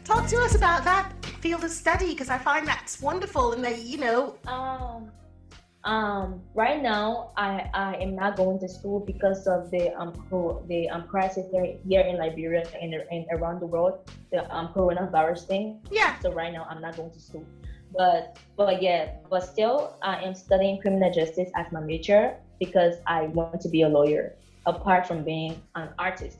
[0.04, 3.82] talk to us about that field of study because I find that's wonderful and that
[3.82, 4.36] you know.
[4.46, 5.10] Um,
[5.84, 10.12] um, right now, I, I am not going to school because of the um
[10.68, 15.46] the um crisis here, here in Liberia and, and around the world, the um coronavirus
[15.48, 15.80] thing.
[15.90, 16.16] Yeah.
[16.20, 17.44] So right now, I'm not going to school.
[17.96, 23.22] But but yeah, but still, I am studying criminal justice as my major because I
[23.22, 24.36] want to be a lawyer.
[24.64, 26.38] Apart from being an artist,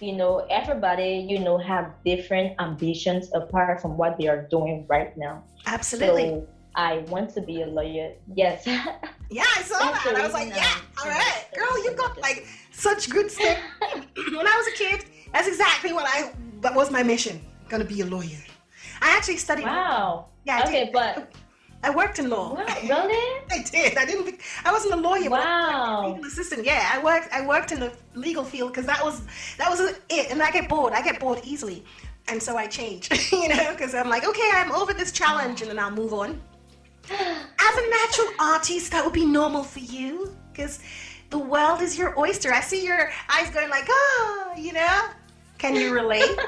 [0.00, 5.16] you know, everybody you know have different ambitions apart from what they are doing right
[5.16, 5.42] now.
[5.66, 6.22] Absolutely.
[6.22, 8.14] So I want to be a lawyer.
[8.34, 8.66] Yes.
[8.66, 10.16] yeah, I saw That's that.
[10.16, 13.58] I was like, yeah, all um, right, girl, you got like such good stuff.
[14.16, 17.40] when I was a kid, that's exactly what I that was my mission.
[17.68, 18.42] Gonna be a lawyer.
[19.00, 19.64] I actually studied.
[19.64, 20.28] Wow.
[20.44, 20.92] Yeah, I okay, did.
[20.92, 21.32] but
[21.84, 22.54] I worked in law.
[22.54, 23.42] wow, really?
[23.50, 23.96] I did.
[23.98, 24.40] I didn't.
[24.64, 25.28] I wasn't a lawyer.
[25.30, 26.06] but I was Wow.
[26.06, 26.64] a legal assistant.
[26.64, 27.32] Yeah, I worked.
[27.32, 29.22] I worked in the legal field because that was
[29.58, 30.30] that was it.
[30.30, 30.92] And I get bored.
[30.92, 31.84] I get bored easily,
[32.28, 33.10] and so I change.
[33.42, 36.40] you know, because I'm like, okay, I'm over this challenge, and then I'll move on.
[37.10, 40.80] As a natural artist, that would be normal for you because
[41.30, 42.50] the world is your oyster.
[42.52, 44.98] I see your eyes going like, oh, you know.
[45.58, 46.36] Can you relate?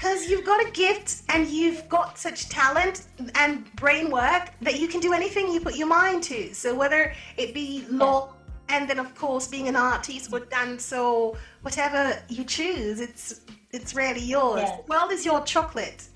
[0.00, 3.02] Because you've got a gift and you've got such talent
[3.34, 6.54] and brain work that you can do anything you put your mind to.
[6.54, 8.32] So whether it be law
[8.70, 13.94] and then of course being an artist or dance or whatever you choose, it's it's
[13.94, 14.62] really yours.
[14.62, 14.78] Yes.
[14.86, 16.08] The world is your chocolate.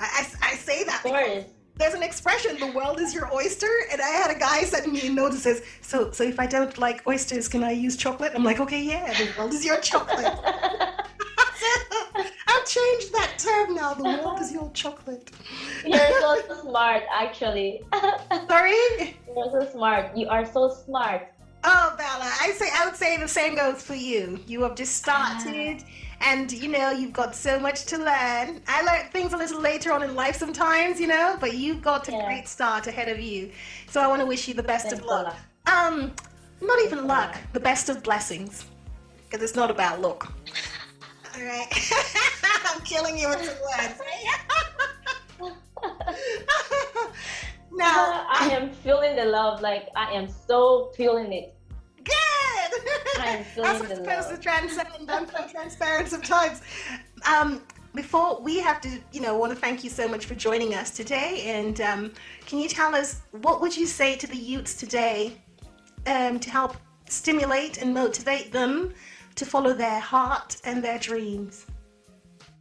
[0.00, 0.06] I,
[0.42, 1.44] I, I say that Of course.
[1.76, 5.06] there's an expression, the world is your oyster, and I had a guy send me
[5.06, 8.32] a note that says, so so if I don't like oysters, can I use chocolate?
[8.34, 10.34] I'm like, okay, yeah, the world is your chocolate.
[12.46, 13.94] I've changed that term now.
[13.94, 15.30] The world is your chocolate.
[15.86, 17.82] You're so smart, actually.
[18.48, 19.16] Sorry?
[19.34, 20.16] You're so smart.
[20.16, 21.32] You are so smart.
[21.62, 24.40] Oh, Bella, I say I would say the same goes for you.
[24.46, 25.84] You have just started,
[26.22, 28.62] and you know you've got so much to learn.
[28.66, 32.08] I learn things a little later on in life sometimes, you know, but you've got
[32.08, 32.24] a Yeah.
[32.24, 33.50] great start ahead of you.
[33.88, 35.36] So I want to wish you the best Thanks of luck.
[35.66, 36.12] Um,
[36.62, 38.64] not even luck, the best of blessings,
[39.28, 40.32] because it's not about luck.
[41.36, 41.68] All right,
[42.66, 44.00] I'm killing you with some words.
[47.72, 49.60] now, I am feeling the love.
[49.60, 51.54] Like I am so feeling it.
[52.02, 52.80] Good.
[53.20, 54.40] I am feeling That's the supposed to love.
[54.40, 55.10] transcend.
[55.10, 56.62] I'm so transparent sometimes.
[57.28, 57.62] Um,
[57.94, 60.90] before we have to, you know, want to thank you so much for joining us
[60.90, 61.42] today.
[61.46, 62.12] And um,
[62.46, 65.40] can you tell us what would you say to the youths today
[66.06, 68.92] um, to help stimulate and motivate them
[69.36, 71.66] to follow their heart and their dreams?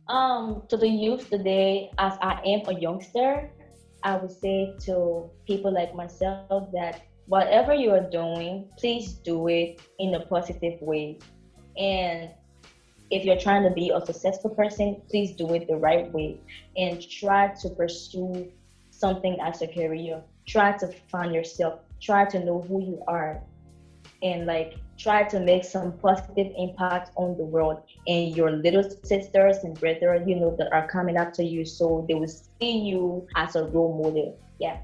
[0.08, 3.50] Um, to the youth today, as I am a youngster,
[4.04, 9.80] I would say to people like myself that whatever you are doing, please do it
[10.00, 11.16] in a positive way.
[11.78, 12.32] And
[13.12, 16.38] if you're trying to be a successful person, please do it the right way
[16.76, 18.48] and try to pursue
[18.90, 20.22] something as a career.
[20.48, 23.40] Try to find yourself, try to know who you are,
[24.24, 29.58] and like try to make some positive impact on the world and your little sisters
[29.64, 33.56] and brothers, you know, that are coming after you so they will see you as
[33.56, 34.38] a role model.
[34.60, 34.78] Yeah.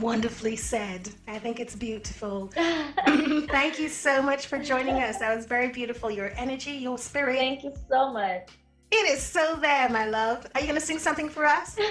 [0.00, 1.10] Wonderfully said.
[1.28, 2.50] I think it's beautiful.
[2.56, 5.18] Thank you so much for joining us.
[5.18, 6.10] That was very beautiful.
[6.10, 7.36] Your energy, your spirit.
[7.36, 8.48] Thank you so much.
[8.90, 10.46] It is so there, my love.
[10.54, 11.76] Are you going to sing something for us?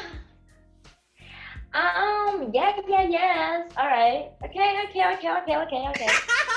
[1.76, 3.72] Um, yeah, yeah, yes.
[3.78, 4.30] All right.
[4.46, 6.08] Okay, okay, okay, okay, okay, okay.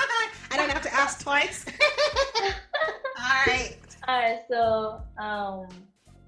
[0.51, 1.65] I don't have to ask twice.
[3.19, 3.77] All right.
[4.07, 5.67] All right, so um,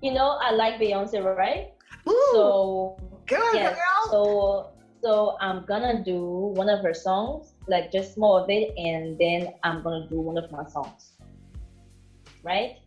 [0.02, 1.72] you know, I like Beyonce, right?
[2.08, 4.12] Ooh, So good yes, girl.
[4.12, 4.70] so
[5.02, 6.20] so I'm gonna do
[6.56, 10.38] one of her songs, like just more of it, and then I'm gonna do one
[10.38, 11.12] of my songs.
[12.44, 12.78] Right?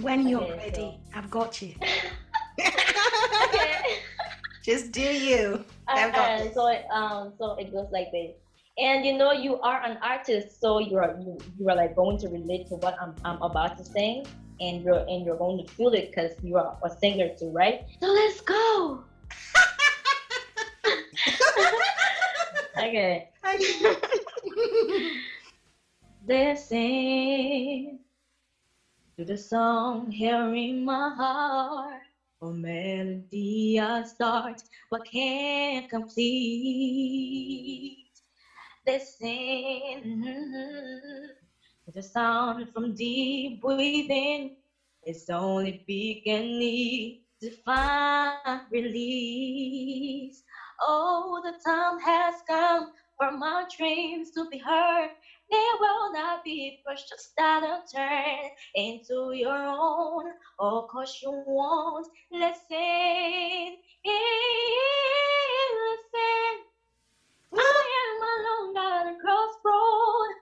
[0.00, 1.74] when you're okay, ready, so- I've got you.
[3.48, 3.98] Okay.
[4.62, 5.64] Just do you.
[5.86, 6.54] I've got this.
[6.54, 8.32] so it, um so it goes like this.
[8.78, 12.28] And you know you are an artist, so you're you, you are like going to
[12.28, 14.24] relate to what I'm I'm about to sing,
[14.60, 17.84] and you're and you're going to feel it because you are a singer too, right?
[18.00, 19.02] So let's go.
[22.78, 23.28] okay.
[26.26, 27.98] Listen
[29.16, 32.02] to the song here in my heart.
[32.40, 37.28] A melody I start but can't complete.
[38.88, 41.26] Listen to mm-hmm.
[41.94, 44.56] the sound from deep within.
[45.02, 50.42] It's only beginning to find release.
[50.80, 55.10] Oh, the time has come for my dreams to be heard
[55.50, 60.32] They will not be pushed start and turn into your own.
[60.58, 63.76] Oh, cause you won't listen.
[65.76, 66.47] Listen.
[68.38, 70.34] I am alone at a crossroad.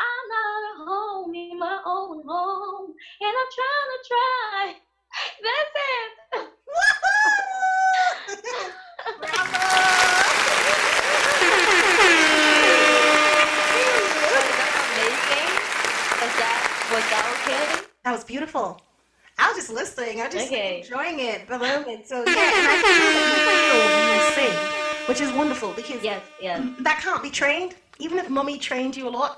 [0.00, 2.94] I'm not at home in my own home.
[3.20, 4.74] And I'm trying to try.
[5.42, 6.12] That's it.
[14.22, 15.50] amazing.
[16.20, 16.58] Was that
[16.92, 17.86] was that okay?
[18.04, 18.80] That was beautiful.
[19.38, 20.20] I was just listening.
[20.20, 20.80] I was just Okay.
[20.80, 22.06] enjoying it the moment.
[22.06, 26.02] So yeah, and I feel that you feel when you sing, which is wonderful because
[26.02, 26.60] Yes, yes.
[26.80, 27.74] that can't be trained.
[27.98, 29.32] Even if mommy trained you a lot,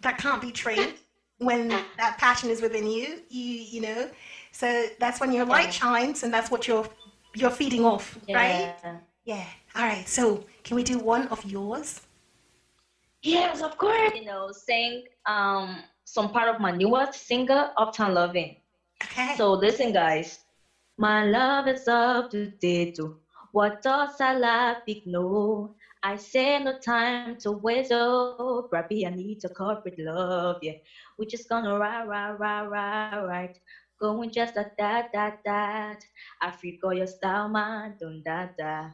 [0.00, 0.94] that can't be trained
[1.38, 3.20] when that passion is within you.
[3.28, 4.08] You you know.
[4.52, 5.70] So that's when your light Yeah.
[5.82, 6.86] shines, and that's what you're
[7.34, 8.70] you're feeding off, right?
[8.84, 8.98] Yeah.
[9.24, 9.44] Yeah.
[9.74, 10.06] All right.
[10.08, 12.00] So can we do one of yours?
[13.22, 14.12] Yes, of course.
[14.14, 18.56] You know, sing um some part of my newest single, Uptown Loving.
[19.04, 19.34] Okay.
[19.36, 20.38] So listen, guys.
[20.96, 22.98] My love is up to date.
[23.52, 24.34] What does I
[25.04, 25.70] no.
[26.02, 27.92] I say no time to waste.
[27.92, 30.56] Oh, Rabbi, I need to corporate love.
[30.60, 30.74] Yeah,
[31.18, 33.50] we just gonna ride, ride, ride, ride, ride.
[34.00, 35.98] Going just like that, that, that.
[36.82, 37.94] All your style, man.
[37.98, 38.92] Don't that, that.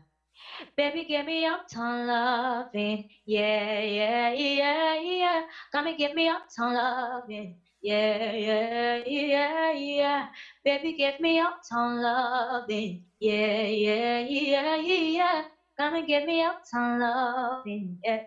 [0.76, 3.04] Baby, give me uptown loving.
[3.26, 5.42] Yeah, yeah, yeah, yeah.
[5.72, 7.56] Come and give me uptown loving.
[7.84, 10.26] Yeah, yeah, yeah, yeah.
[10.64, 12.98] Baby, give me uptown loving.
[13.20, 15.42] Yeah, yeah, yeah, yeah.
[15.78, 17.98] And give me uptown loving.
[18.04, 18.20] Yeah,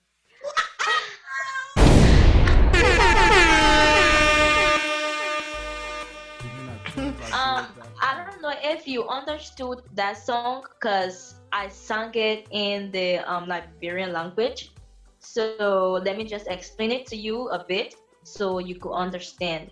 [7.32, 7.68] Um,
[8.02, 13.48] I don't know if you understood that song because I sang it in the um,
[13.48, 14.72] Liberian language.
[15.20, 19.70] So let me just explain it to you a bit so you could understand.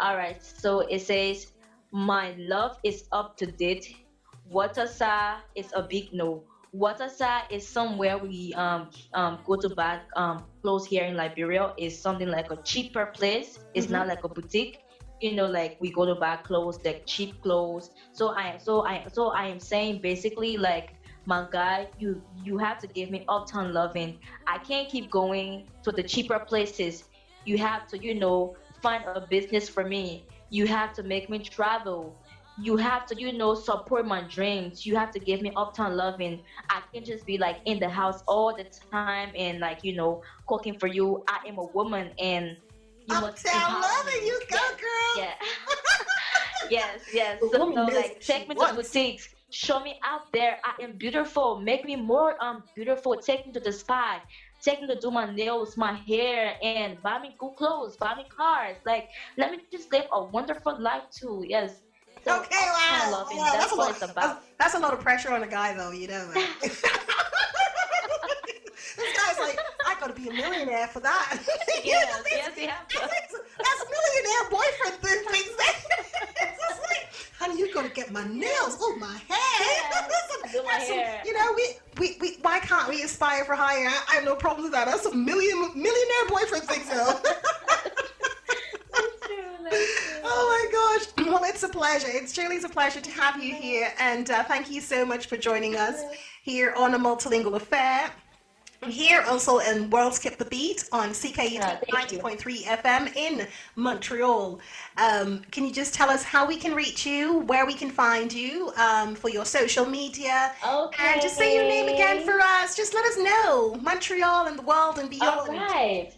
[0.00, 1.52] All right, so it says,
[1.92, 4.05] My love is up to date.
[4.50, 6.42] Watasa is a big no.
[6.74, 11.68] Watasa is somewhere we um, um, go to buy um, clothes here in Liberia.
[11.76, 13.58] Is something like a cheaper place.
[13.74, 14.78] It's not like a boutique.
[15.20, 17.90] You know, like we go to buy clothes, like cheap clothes.
[18.12, 20.92] So I, so I, so I am saying basically like
[21.24, 24.14] my guy, you you have to give me uptown loving.
[24.46, 27.04] I can't keep going to the cheaper places.
[27.44, 28.50] You have to, you know,
[28.82, 30.20] find a business for me.
[30.50, 32.14] You have to make me travel.
[32.56, 34.84] You have to, you know, support my dreams.
[34.84, 36.38] You have to give me uptown loving.
[36.70, 40.04] I can't just be like in the house all the time and like, you know,
[40.36, 41.08] cooking for you.
[41.18, 42.56] I am a woman and
[43.04, 45.14] you must Uptown empower loving, you go, Yes, girl.
[45.14, 45.34] Yeah.
[46.68, 47.40] yes, yes.
[47.50, 48.68] The So, no, like what she take me to wants.
[48.68, 49.28] boutiques.
[49.50, 50.56] Show me out there.
[50.64, 51.56] I am beautiful.
[51.56, 53.16] Make me more um beautiful.
[53.16, 54.18] Take me to the spa.
[54.62, 58.24] Take me to do my nails, my hair, and buy me good clothes, buy me
[58.24, 58.78] cars.
[58.84, 59.04] Like,
[59.36, 61.42] let me just live a wonderful life too.
[61.46, 61.85] Yes.
[62.26, 63.08] So, Okay, wow.
[63.12, 63.90] loving, wow, that's, a what lot.
[63.94, 64.14] it's about.
[64.16, 65.92] That's, that's a lot of pressure on a guy, though.
[65.92, 66.48] You know that.
[66.60, 66.82] this
[69.16, 71.38] guy's like, I gotta be a millionaire for that.
[71.84, 72.98] Yes, yes, you have to.
[72.98, 75.54] That's, that's millionaire boyfriend thing things.
[76.42, 77.06] it's just like,
[77.38, 79.38] honey, you gotta get my nails, oh my hair.
[79.60, 81.22] Yes, do my That's hair.
[81.24, 83.86] you know, we, we, we, why can't we aspire for higher?
[83.86, 84.86] I, I have no problem with that.
[84.86, 87.20] That's a million millionaire boyfriend things, though.
[89.72, 91.26] Oh my gosh.
[91.26, 92.08] Well, it's a pleasure.
[92.10, 93.92] It's truly a pleasure to have you here.
[93.98, 96.02] And uh, thank you so much for joining us
[96.42, 98.10] here on A Multilingual Affair.
[98.86, 104.60] Here also in World Skip the Beat on Yeah, 90.3 FM in Montreal.
[104.98, 108.32] Um, can you just tell us how we can reach you, where we can find
[108.32, 110.52] you um, for your social media?
[110.64, 111.12] Okay.
[111.14, 112.76] And just say your name again for us.
[112.76, 113.74] Just let us know.
[113.82, 115.48] Montreal and the world and beyond.
[115.48, 116.12] right.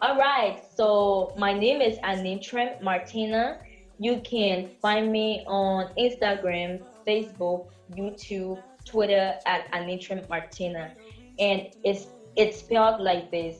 [0.00, 0.60] All right.
[0.76, 3.58] So my name is Anitra Martina.
[3.98, 10.92] You can find me on Instagram, Facebook, YouTube, Twitter at Anitra Martina.
[11.38, 13.56] And it's it's spelled like this.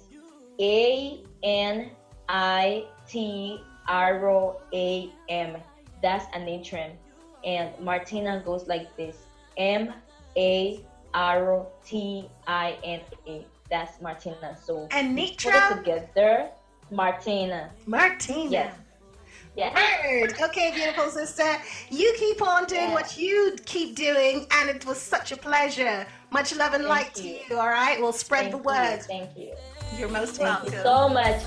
[0.61, 1.91] A N
[2.29, 5.57] I T R O A M.
[6.03, 6.93] That's Anitra,
[7.45, 9.17] And Martina goes like this.
[9.57, 9.93] M
[10.37, 10.85] A
[11.15, 13.45] R T I N A.
[13.71, 14.57] That's Martina.
[14.65, 16.49] So And put it Nitra together,
[16.91, 17.71] Martina.
[17.87, 18.51] Martina.
[18.51, 18.75] Yes.
[19.57, 19.75] Yeah.
[20.05, 20.35] Word.
[20.41, 21.57] Okay, beautiful sister.
[21.91, 22.95] You keep on doing Yeah.
[22.95, 26.07] what you keep doing, and it was such a pleasure.
[26.31, 27.41] Much love and light to you.
[27.51, 28.01] you, all right?
[28.01, 28.65] We'll spread Thank the you.
[28.65, 29.03] word.
[29.03, 29.53] Thank you.
[29.97, 30.73] You're most Thank welcome.
[30.73, 31.43] you so much.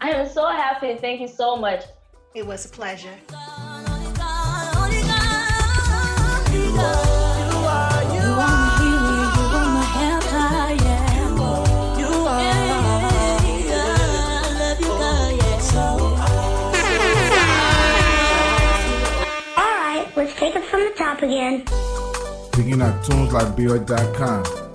[0.00, 0.94] I am so happy.
[0.96, 1.82] Thank you so much.
[2.34, 3.14] It was a pleasure.
[20.48, 21.62] Take it from the top again.
[22.52, 24.67] Picking up tunesliberia.com.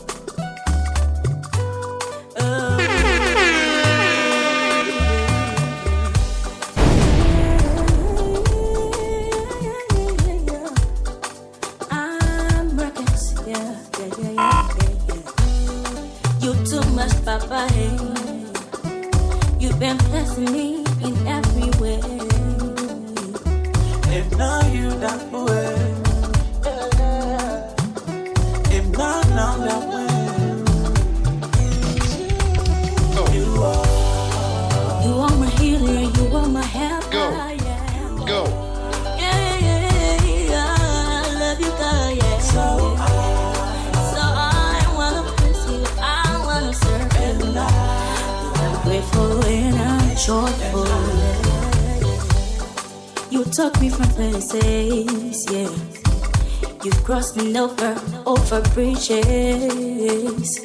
[58.74, 60.60] bridges.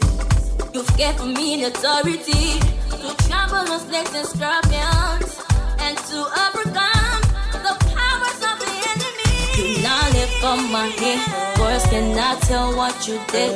[0.72, 2.58] You've given me the authority
[2.90, 5.32] to trample on snakes and scorpions
[5.80, 9.32] and to overcome the powers of the enemy.
[9.56, 13.52] You not lift on my head, words cannot tell what you did.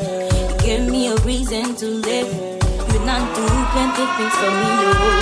[0.61, 2.29] Give me a reason to live.
[2.93, 5.22] You not do plenty things for me, no.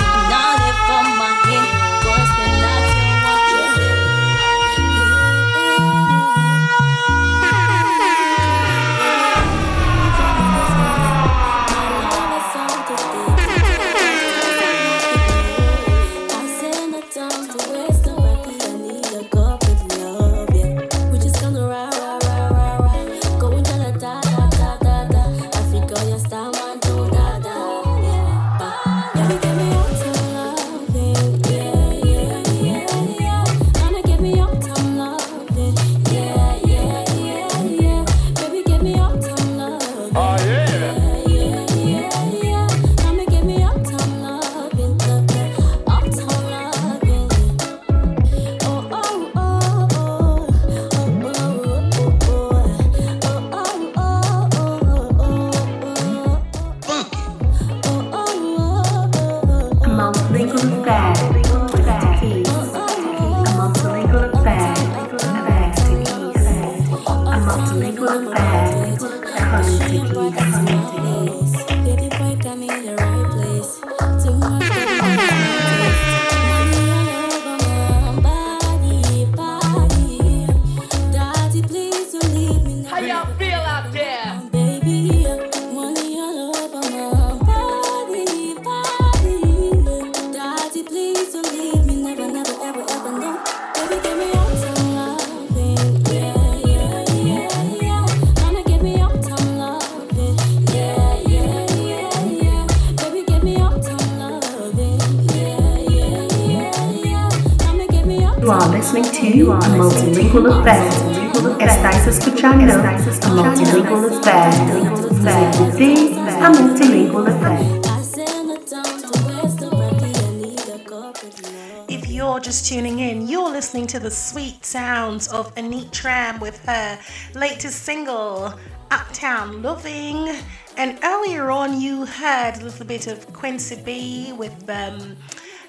[118.03, 120.13] Send her down to West Already.
[120.15, 121.85] I need a corporate love.
[121.89, 126.99] If you're just tuning in, you're listening to the sweet sounds of Anitram with her
[127.33, 128.53] latest single,
[128.91, 130.35] Uptown Loving.
[130.77, 135.15] And earlier on, you heard a little bit of Quincy B with um,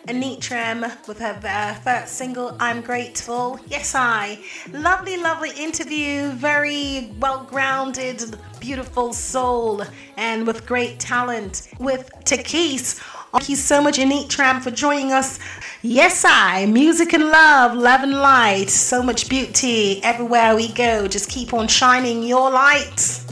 [0.08, 3.60] Anitram with her uh, first single, I'm Grateful.
[3.68, 4.38] Yes, I.
[4.72, 6.30] Lovely, lovely interview.
[6.30, 9.82] Very well grounded, beautiful soul,
[10.16, 12.94] and with great talent with Takis.
[13.30, 15.38] Thank you so much, Anitram, for joining us.
[15.82, 16.66] Yes, I.
[16.66, 18.70] Music and love, love and light.
[18.70, 21.06] So much beauty everywhere we go.
[21.06, 23.24] Just keep on shining your light.